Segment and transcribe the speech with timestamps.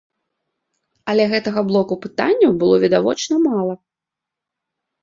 [1.13, 3.73] Але гэтага блоку пытанняў было відавочна мала.